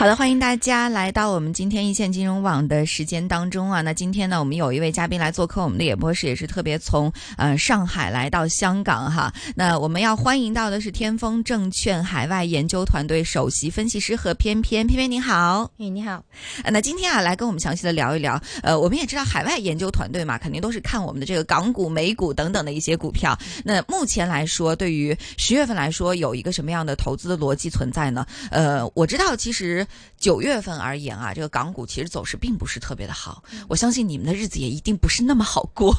[0.00, 3.82] 好的，欢迎大家来到我们今天一线金融网的时间当中啊。
[3.82, 9.30] 那今天呢，我们有一位嘉宾来做客我们的演播室，也是特别从呃上海来到香港哈。
[9.54, 15.70] 那我们要欢迎到的是天风证券海外研究团队首席分析师何翩翩，翩翩你好。
[15.76, 16.24] 哎，你好。
[16.62, 18.40] 呃那今天啊，来跟我们详细的聊一聊。
[18.62, 23.38] 呃，我们也知道海外研究团队嘛，肯定都是看我们的这个港股、美股等等的一些股票。
[23.62, 28.24] 那目前来说，对于十月份来说，有一个什么样的投资的逻辑存在呢？
[28.50, 29.86] 呃，我知道其实。
[30.18, 35.94] 九月份而言啊，这个港股其实走势并不是特别的好，我相信你们的日子也一定不是那么好过。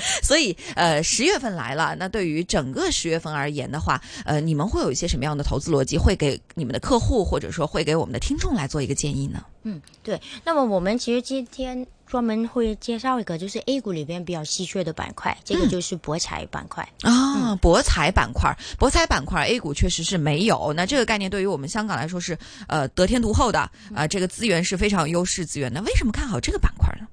[0.22, 9.44] 所以呃，十月份来了，那对于整个十月份而言的话，呃，你们会有一些什么样的投资逻辑，会给你们的客户或者说会给我们的听众来做一个建议呢？
[9.64, 10.20] 嗯，对。
[10.44, 17.54] 那么我们其实今天专门会介绍一个，就是 A 股里边比较稀缺的板块，这个就是博彩板块啊。
[17.56, 20.72] 博彩板块，博彩板块 A 股确实是没有。
[20.74, 23.60] 那这个概念对于我们香港来说是呃得天独厚的
[23.94, 25.80] 啊，这个资源是非常有优势资源那。
[25.82, 27.06] 为什么看好这个板块呢？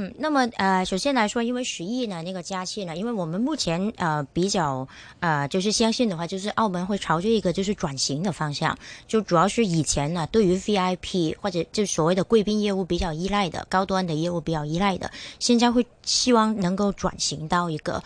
[0.00, 4.86] 嗯，那么呃，首先来说，因为十亿呢那个加气呢，因为我们目前呃比较
[5.18, 15.10] 呃就是相信的话，就是澳门会朝着一个就是转型的方向，就主要是以前呢对于 VIP 或者就所谓的贵宾业务比较依赖的高端的业务比较依赖的，
[15.40, 18.00] 现在会希望能够转型到一个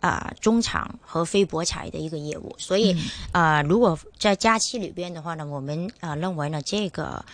[0.00, 2.94] 啊中场和非博彩的一个业务，所以
[3.32, 7.24] 啊如果在假期里边的话呢，我们啊认为呢这个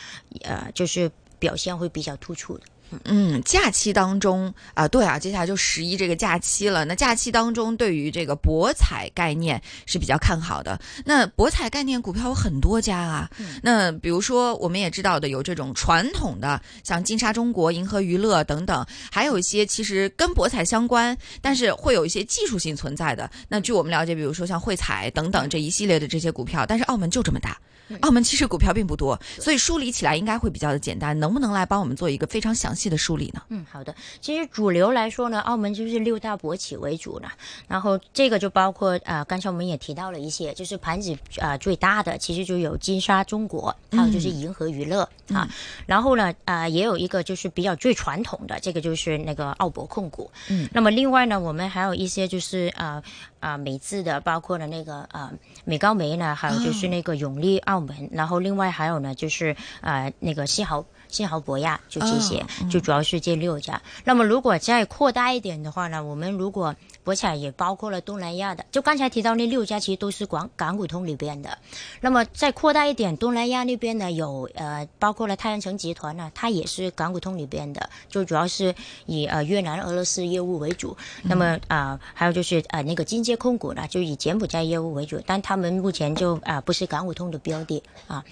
[0.43, 2.65] 呃就是表现会比较突出的。
[3.05, 6.85] 嗯，假期当中啊，对啊，接下来就十一这个假期了。
[6.85, 10.81] 那假期当中，对于这个博彩概念是比较看好的。
[11.05, 13.31] 那博彩概念股票有很多家啊。
[13.63, 23.31] 那比如说，我们也知道的有这种传统的，像金沙中国、银河娱乐等等，还有一些其实跟博彩相关，但是会有一些技术性存在的。
[23.49, 27.59] 那据我们了解，比如说像汇彩等等这一系列的这些股票，但是澳门就这么大。
[28.01, 31.19] 澳门其实股票并不多，所以梳理起来应该会比较的简单。
[31.21, 33.43] 能不能来帮我们做一个非常详细的梳理呢？
[33.49, 33.95] 嗯，好的。
[34.21, 37.29] 其实主流来说呢，澳门就是六大国企为主呢。
[37.69, 45.49] 然后这个就包括呃，刚才我们也提到了一些，就是盘子啊最大的，其实就有金沙中国，还有就是银河娱乐啊。
[45.87, 50.31] 然后呢呃，也有一个就是比较最传统的，这个就是那个澳博控股。
[50.49, 50.69] 嗯。
[50.73, 53.03] 那么另外呢，我们还有一些就是啊
[53.41, 55.33] 啊美资的，包括了那个啊
[55.65, 60.85] 美高梅呢，还有就是那个永利澳门，然后另外还有呢就是啊那个西豪。
[61.15, 63.81] 新豪博亚就这些，就主要是这六家。
[64.03, 71.57] 那么如果再扩大一点的话呢，我们如果博彩也包括了东南亚的，就刚才提到那六家其实都是广港股通里边的。
[72.01, 78.75] 那么再扩大一点，东南亚那边呢有呃包括了太阳城集团呢，它也是港股通里边的，就主要是
[79.07, 80.97] 以呃越南、俄罗斯业务为主。
[81.23, 88.25] 那么啊还有就是呃那个金街控股呢，就以柬埔寨业务为主，但他们目前就啊不是港股通的标的啊。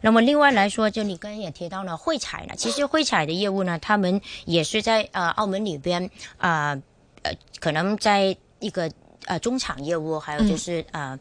[0.00, 2.30] 那么另外来说，就你刚才也提到了汇彩。
[2.30, 2.54] 彩呢？
[2.56, 6.82] 其实汇彩的业务呢，他们也是在呃澳门里边啊呃，
[7.58, 8.90] 可能在一个
[9.26, 11.18] 呃中场业务，还有就是呃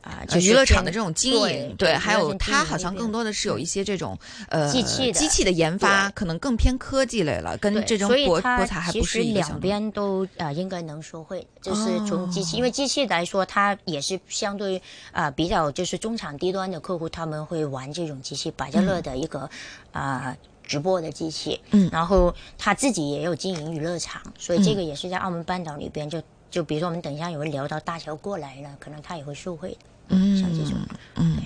[0.00, 4.18] 啊，就娱乐场的这种经营，对，还有它好像更多的是有一些这种
[4.50, 14.80] 呃机器的机器的研发，可能更偏科技类了，跟这种博博彩还不是一个两边都啊应该能说会，就是从机器，因为机器来说，它也是相对
[15.10, 19.48] 啊比较就是中产低端的客户，他们会玩这种机器，百家乐的一个
[19.92, 20.36] 啊。
[20.66, 29.76] 直播的机器，嗯，然后他自己也有经营娱乐场，所以这个也是在澳门半岛里边，就就比如说我们等一下也会聊到大桥过来了，可能他也会受惠的，
[30.08, 30.78] 嗯，像这种，
[31.16, 31.36] 嗯。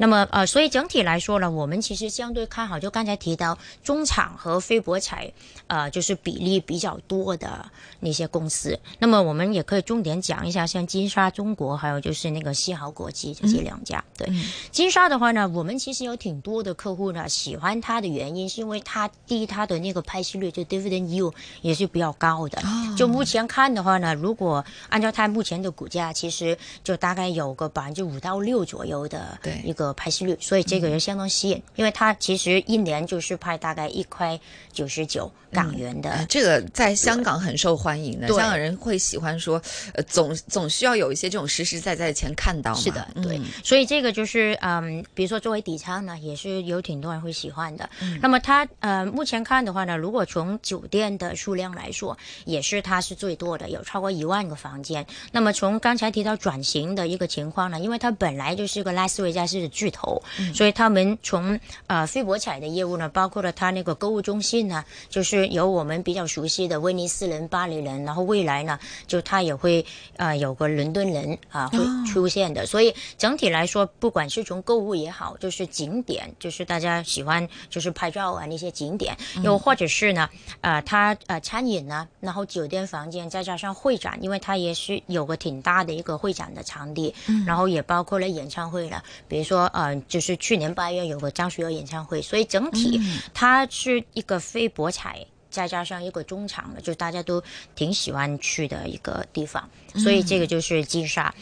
[0.00, 5.30] 那么呃，所以整体来说呢，我们其实相对看好，就刚才提到中场和非博彩，
[5.66, 8.80] 呃，就是比例比较多的那些公司。
[8.98, 14.02] 那么我们也可以重点讲一下，像金沙中国，还有就是那个西豪国际这些两家。
[14.16, 14.26] 对，
[14.72, 22.58] 金沙的话呢，我们其实有挺多的客户呢喜欢它的原因，是因为它第一，它的那个派息率就 dividend yield 也是比较高的。
[22.96, 29.89] 就目前看的话呢，如果按照它目前的股价，其实就大概有个百分之五到六左右的一个。
[29.90, 34.38] 个拍戏率，所以这个也相当吸引，因为他其实一年就是拍大概一块
[34.72, 36.10] 九十九港元的。
[36.10, 39.60] 呃这个在香港很受欢迎的，香港人会喜欢说，
[39.94, 42.80] 呃，总总需要有一些这种实实在在的钱看到嘛。
[42.80, 47.88] 是的，对，嗯所以这个就是嗯，比如说作为底仓呢，也是有挺多人会喜欢的。
[48.00, 55.04] 嗯那么它呃，目前看的话呢，如果从酒店的数量来说，也是它是最多的，有超过一万个房间。
[55.32, 60.52] 那么从刚才提到转型的一个情况呢，因为它本来就是个拉斯维加斯的巨头，嗯。
[60.52, 69.84] 所以他们从呃非博彩的业务呢，包括了他那个购物中心呢，就是有我们比较熟悉的威尼斯人、巴黎人，然后未来呢，就他也会
[70.16, 71.78] 呃有个伦敦人啊、会
[72.12, 72.66] 出现的。
[72.66, 80.28] 所以整体来说，不管是从购物也好，就是景点，就是大家喜欢就是拍照啊那些景点，又或者是呢，
[80.60, 87.14] 呃，他呃餐饮呢，然后酒店房间，再加上会展，因为他也是有个挺大的一个会展的场地，
[87.46, 93.00] 然后也包括了演唱会了，比如说呃，就是去年八月有个张学友演唱会，所以整体
[93.34, 95.26] 它是一个非博彩。
[95.50, 97.42] 再加上一个中场的，就大家都
[97.74, 101.34] 挺喜欢去的一个地方，所以这个就是金沙。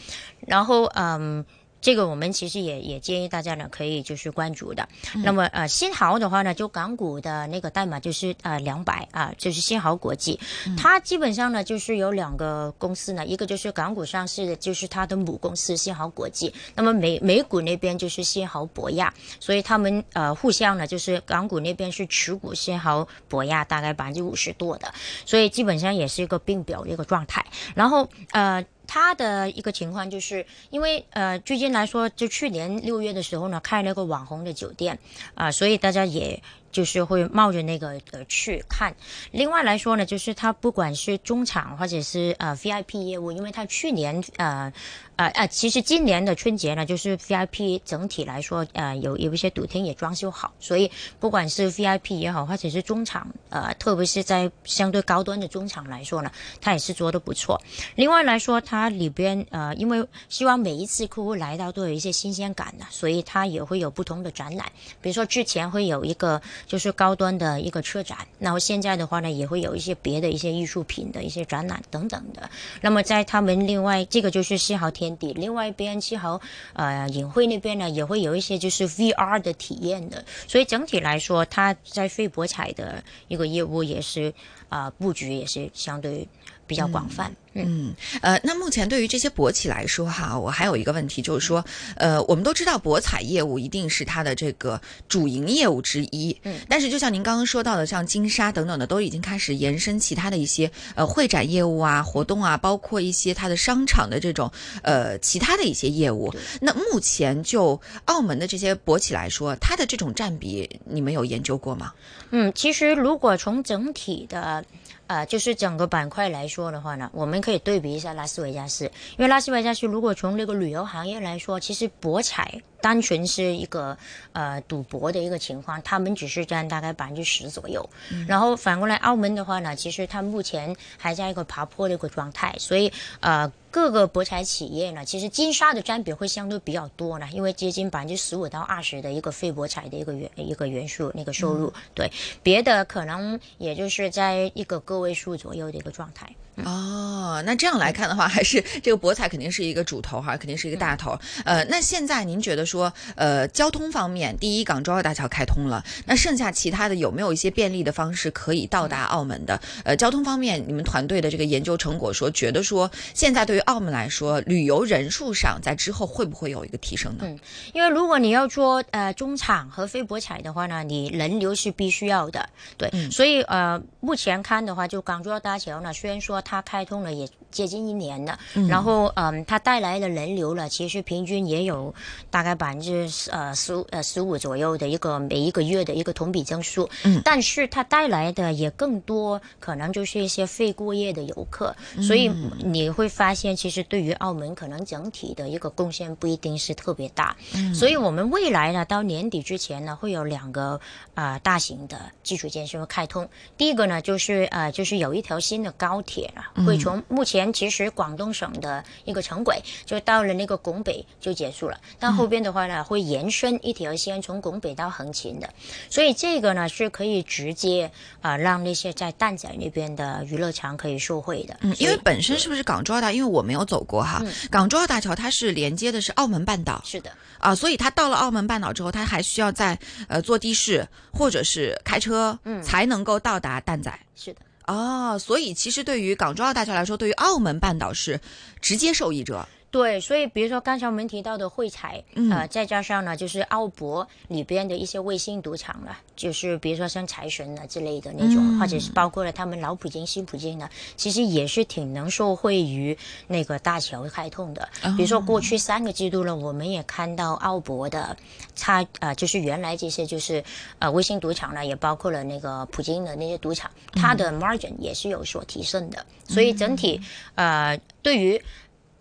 [0.47, 1.45] 然后嗯，
[1.81, 4.87] 这个我们其实也也建议大家呢可以就是关注的。
[5.23, 10.39] 那么呃，新豪的话呢，就港股的那个代码就是呃两百啊，就是新豪国际，
[10.77, 24.93] 它基本上呢就是有两个公司呢，一个就是港股上市的，就是它的母公司新豪国际，那么美美股那边就是新豪博亚，所以他们呃互相呢就是港股那边是持股新豪博亚大概百分之五十多的，
[25.25, 27.45] 所以基本上也是一个并表的一个状态。
[27.75, 28.65] 然后呃。
[28.91, 34.97] 他的一个情况就是，因为呃，最近来说，就去年六月的时候呢，开了个网红的酒店
[35.35, 36.41] 啊、所以大家也
[36.71, 38.95] 就是会冒着那个呃去看。
[39.31, 44.71] 另外来说呢，就是它不管是中场或者是呃 VIP 业务，因为它去年呃
[45.15, 50.89] 呃呃，其实今年的春节呢，就是 VIP 整体来说呃有有一些赌厅也装修好，所以
[51.19, 56.31] 不管是 VIP 也好，或者是中场呃，特别是在相对高端的中场来说呢，
[56.61, 57.61] 它也是做得不错。
[57.95, 64.65] 另外来说，它里边呃，因为希望每一次客户来到都有一些新鲜感的，所以它也会有不同的展览。
[65.01, 72.49] 比如说之前会有一个就是高端的一个车展，然后现在的话呢，也会有一些别的一些艺术品的一些展览等等的。
[72.81, 76.39] 那么在他们另外这个就是西豪天地，另外一边西豪
[76.73, 80.23] 呃影会那边呢，也会有一些就是 VR 的体验的。
[80.47, 84.33] 所以整体来说，他在费博彩的一个业务也是
[84.69, 86.27] 啊、布局也是相对
[86.69, 87.35] 比较广泛。
[87.53, 94.79] 嗯呃，那目前对于这些博企来说哈，我还有一个问题就是说，呃，我们都知道博彩业务一定是它的这个
[95.09, 104.49] 主营业务之一，嗯，但是就像您刚刚说到的，像金沙等等的，都已经开始延伸其他的一些呃会展业务啊、活动啊，包括一些它的商场的这种
[104.83, 106.31] 呃其他的一些业务。
[106.61, 111.91] 那目前就澳门的这些博企来说，它的这种占比，你们有研究过吗？
[112.29, 114.63] 嗯，其实如果从整体的。
[115.09, 118.85] 呃，就是整个板块来说的话呢，我们可以对比一下拉斯维加斯，
[119.17, 123.97] 因为拉斯维加斯如果从这个旅游行业来说，其实博彩单纯是一个
[124.33, 127.89] 呃赌博的一个情况，他们只是占大概百分之十左右。
[128.27, 133.51] 然后反过来澳门的话呢，其实它目前还在一个爬坡的一个状态，所以呃。
[133.71, 142.11] 各个博彩企业呢，其实金沙的占比会相对比较多呢，因为接近百分之十五到二十的一个非博彩的一个元一个元素那个收入，对，
[142.41, 146.27] 别的可能也就是在一个个位数左右的一个状态。
[146.65, 151.17] 哦，那这样来看的话，还是这个博彩肯定是一个主头哈，肯定是一个大头。
[151.45, 159.59] 呃，那现在您觉得说，呃，交通方面，第一港珠澳大桥开通了，那剩下其他的有没有一些便利的方式可以到达澳门的？
[159.83, 167.23] 呃，交通方面，你们团队的这个研究成果说，觉得说现在对于澳门来说，旅游人数上在之后会不会有一个提升呢？
[167.25, 167.39] 嗯
[167.73, 181.93] 因为如果你要做呃中场和非博彩的话呢，你人流是必须要的，对，所以呃目前看的话，就港珠澳大桥呢，虽然说它开通了也接近一年了，然后嗯、它带来的人流了，其实平均也有
[182.31, 187.21] 大概百分之呃十五呃十五左右的一个每一个月的一个同比增速，嗯。
[187.23, 192.31] 但是它带来的也更多可能就是一些非过夜的游客，所以
[192.63, 197.35] 你会发现其实对于澳门可能整体的一个贡献不一定是特别大，
[197.75, 200.79] 所以我们未来呢到年底之前呢会有两个
[201.13, 206.31] 啊、呃大型的基础建设开通，第一个呢就是呃就是有一条新的高铁，
[206.65, 215.49] 会从目前其实广东省的一个城轨就到了那个拱北就结束了，但后边的话呢会延伸一条线从拱北到横琴的，
[215.89, 217.91] 所以这个呢是可以直接
[218.21, 229.77] 啊、让那些在蛋仔那边的娱乐场可以受惠的，嗯，因为本身是不是港珠澳大，因为我没有走过哈，嗯港珠澳大桥它是连接的是澳门半岛是的，啊，所以它到了澳门半岛之后，它还需要在
[230.07, 233.91] 呃坐的士或者是开车，嗯才能够到达蛋仔。
[234.15, 234.41] 是的。
[234.69, 238.21] 哦，所以其实对于港珠澳大桥来说，对于澳门半岛是
[238.61, 239.47] 直接受益者。
[239.71, 242.31] 对，所以比如说刚才我们提到的汇彩，嗯。
[242.31, 252.97] 呃，再加上呢，就是澳博里边的一些卫星赌场了，就是比如说像财神啊之类的那种，嗯或者是包括了他们老普京、新普京呢，其实也是挺能受惠于
[253.27, 254.67] 那个大桥开通的。
[254.83, 254.93] 哦。
[254.97, 258.17] 比如说过去三个季度呢，我们也看到澳博的
[258.55, 260.43] 差呃，就是原来这些就是
[260.79, 266.99] 呃卫星赌场呢，也包括了那个普京的那些赌场，它的 margin 也是有所提升的，所以整体
[267.35, 268.41] 呃对于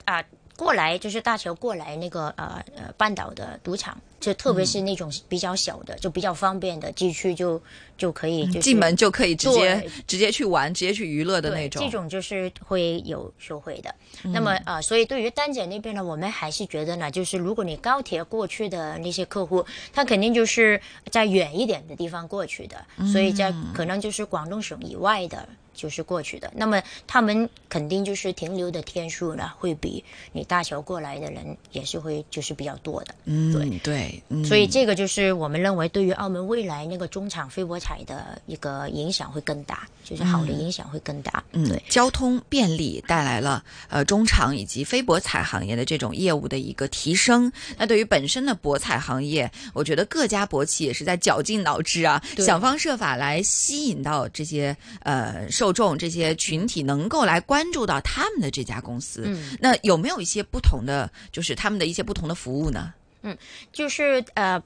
[0.04, 0.24] 啊、
[0.58, 7.62] 过来就是大桥过来那个呃呃半岛的赌场，就特别是那种比较小的，就比较方便的进去就
[7.96, 11.80] 就可以就是进门就可以直接直接去玩，直接去娱乐的那种。
[11.80, 13.94] 这种就是会有收费的。
[14.24, 20.80] 嗯那么啊、呃所以对于丹姐那边呢，我们还是觉得呢，就是如果你高铁过去的那些客户，他肯定就是
[21.12, 25.48] 在远一点的地方过去的，所以在嗯可能就是广东省以外的。
[25.78, 33.14] 就是过去的，那么他们肯定就是停留的天数呢，会比你大桥过来的人也是会就是比较多的。
[33.26, 41.44] 嗯，对对，嗯所以这个就是我们认为对于澳门未来那个中场飞博彩的一个影响会更大，就是好的影响会更大。
[41.52, 47.52] 嗯对，，交通便利带来了呃中场以及非博彩行业的这种业务的一个提升。
[47.76, 59.22] 那对于本身的博彩行业，我觉得各家博企也是在绞尽脑汁啊，想方设法来吸引到这些呃受众、这些群体，能够来关注到他们的这家公司。
[59.26, 62.92] 嗯，那有没有一些不同的，就是他们的一些不同的服务呢？
[63.22, 63.36] 嗯
[63.72, 64.62] 就是呃，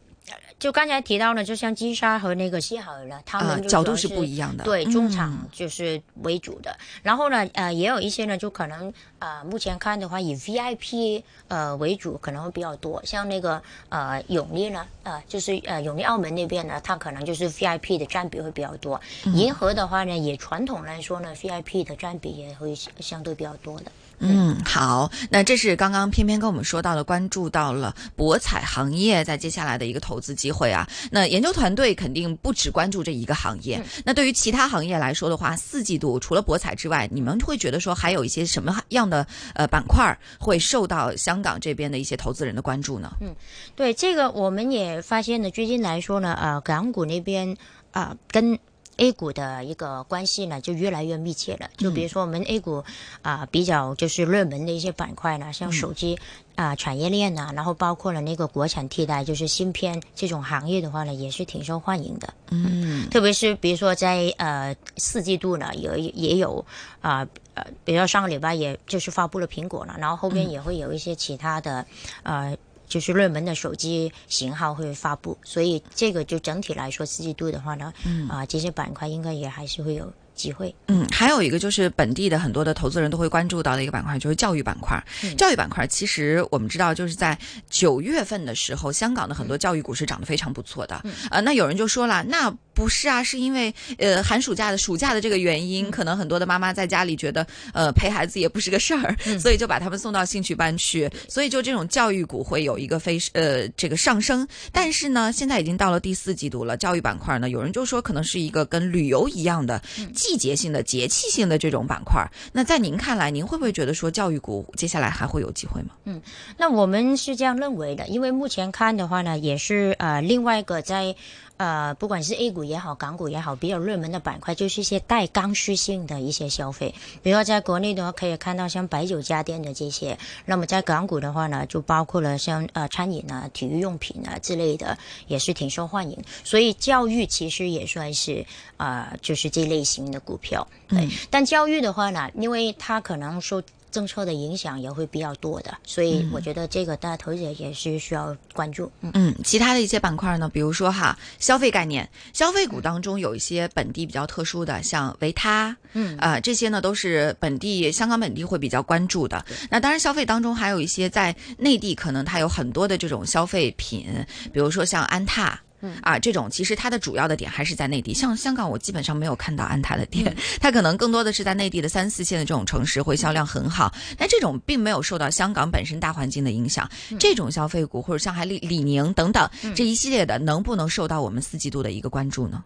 [0.59, 4.63] 就刚才提到呢，就像金沙和那个西海呢，他啊、们就角度是不一样的。
[4.63, 6.79] 对，嗯中场就是为主的。
[7.03, 13.03] 然后呢，呃，也有一些呢，就可能呃，目前看的话，以 VIP 呃为主，可能会比较多。
[13.05, 19.01] 像那个呃永利呢，呃，就是呃永利澳门那边呢，它可能就是 VIP 的占比会比较多。
[19.27, 23.91] 嗯银河的话呢，也传统来说呢，VIP 的占比也会相对比较多的。
[24.23, 30.89] 嗯，好，那这是刚刚偏偏跟我们说到了，关注到了博彩行业在接下来的一个投资机会啊。
[31.11, 43.13] 那研究团队肯定不只关注这一个行业，那对于其他行业来说的话，四季度除了博彩之外，你们会觉得说还有一些什么样的呃板块儿会受到香港这边的一些投资人的关注呢？
[43.21, 43.35] 嗯
[43.75, 47.51] 对这个，我们也发现呢，最近来说呢，呃，港股那边
[47.91, 48.59] 啊、呃跟
[48.99, 51.69] A 股的一个关系呢，就越来越密切了。
[51.77, 52.85] 就比如说我们 A 股
[53.23, 56.19] 啊、比较就是热门的一些板块呢，像手机
[56.55, 62.33] 啊、产业链呐、然后包括了那个国产替代，就是芯片这种行业的话呢，也是挺受欢迎的。
[62.51, 66.65] 嗯特别是比如说在呃四季度呢，也也有
[67.01, 71.85] 啊呃比如说上个礼拜也就是发布了苹果了，然后后边也会有一些其他的、
[72.23, 72.57] 呃。
[72.89, 77.93] 就是热门的手机型号会发布，所以这个就整体来说，四季度的话呢，
[78.29, 80.75] 啊、这些板块应该也还是会有机会。
[80.89, 85.03] 嗯，还有一个就是本地的很多的投资人都会关注到的一个板块，就是教育板块。
[85.23, 91.01] 嗯教育板块其实我们知道，就是在九月份的时候，香港的很多教育股是涨得非常不错的。
[91.05, 104.45] 嗯呃，那有人就说了，那不是啊，是因为呃寒暑假的暑假的这个原因，可能很多的妈妈在家里觉得呃陪孩子也不是个事儿， 所以就把他们送到兴趣班去，所以就这种教育股会有一个非呃这个上升。
[104.73, 109.81] 但是呢，现在已经到了第四季度了，教育板块呢，有人就说可能是一个跟旅游一样的
[110.13, 112.29] 季节性的、节气性的这种板块。
[112.53, 115.91] 那在您看来，您会不会觉得说教育股接下来还会有机会吗？
[116.05, 116.21] 嗯
[116.59, 121.15] 那我们是这样认为的，因为目前看的话呢，也是呃另外一个在
[121.63, 126.93] 呃不管是 A 股也好，港股也好，比较热门的板块，就是一些带刚需性的一些消费。
[127.23, 136.19] 比如说在国内的话，可以看到像白酒家电的这些；那么在港股的话呢，就包括了像呃餐饮啊、体育用品啊之类的，也是挺受欢迎。
[136.43, 138.45] 所以教育其实也算是
[138.79, 140.67] 呃就是这类型的股票。
[140.89, 143.63] 对，但教育的话呢，因为它可能受
[143.93, 148.91] 政策的影响也会比较多的，所以我觉得这个大家投资者也是需要关注。
[149.03, 159.45] 嗯，嗯，其他的一些板块呢，比如说哈，消费概念，消费股当中有一些本地比较特殊的，像维他，嗯啊、这些呢都是本地香港本地会比较关注的。
[159.71, 164.07] 那当然，消费当中还有一些在内地可能它有很多的这种消费品，
[164.53, 165.61] 比如说像安踏。
[166.03, 168.15] 啊，这种其实它的主要的点还是在内地。
[168.15, 173.93] 像香港，我基本上没有看到安踏的店， 它可能更多的是在内地的三四线的这种城市会销量很好。
[174.17, 176.89] 但这种并没有受到香港本身大环境的影响。
[177.19, 182.63] 这种消费股或者像海李李宁等等这一系列的，能不能受到我们四季度的一个关注呢？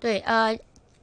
[0.00, 0.56] 对，呃，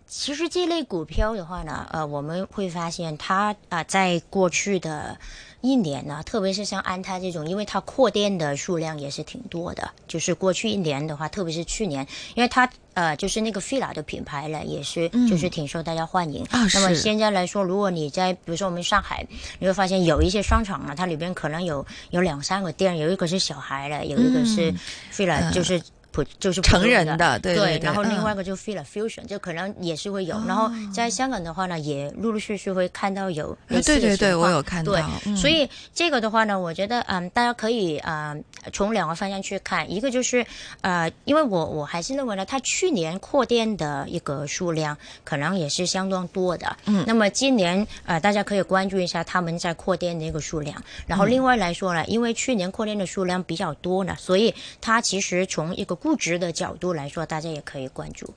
[0.08, 5.18] 其实这类股票的话呢，呃，我们会发现它啊、在过去的
[5.62, 16.44] 一年呢，特别是像安踏这种，因为它扩店的数量也是挺多的，就是过去一年的话，特别是去年，因为它呃，就是那个 fila 的品牌呢，也是就是挺受大家欢迎。
[16.52, 19.26] 啊那么现在来说，如果你在比如说我们上海，
[19.60, 24.74] 你会发现有一些商场呢，它里边可能有有两三个店，有一个是小孩的，有一个是
[25.12, 25.82] fila，、就是。
[26.16, 30.42] 普就是成人的对对对然后另嗯外一个就 feel fusion，就可能也是会有。
[30.48, 38.34] 然后在香港的话呢，也陆陆续续会看到有类似的对对对我有看到对，嗯所以这个的话呢，我觉得嗯，大家可以呃
[38.72, 40.46] 从两个方向去看，一个就是
[40.80, 46.78] 呃，因为我我还是认为呢，它去年扩店的一个数量可能也是相当多的。
[46.86, 50.82] 嗯，那么今年呃，大家可以关注一下他们在扩店的一个数量。
[51.06, 58.32] 然后另外来说呢，因为去年扩店的数量比较多呢，所以它其实从一个估值的角度来说，大家也可以关注。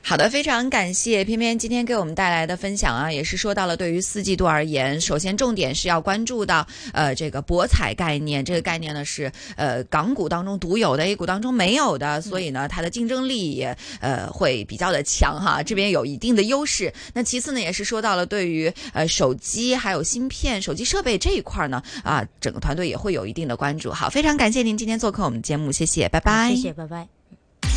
[0.00, 16.94] 好的，非常感谢偏偏今天给我们带来的分享啊，也是说到了对于四季度而言，首先重点是要关注到呃这个博彩概念，这个概念呢是呃港股当中独有的，A 股当中没有的，所以呢它的竞争力也呃会比较的强哈，这边有一定的优势。
[17.12, 23.90] 那其次呢也是说到了对于呃手机还有芯片、手机设备这一块呢啊，整个团队也会有一定的关注。
[23.90, 26.54] 好，非常感谢您今天做客我们节目，谢谢，拜拜。
[26.54, 27.07] 谢谢，拜拜。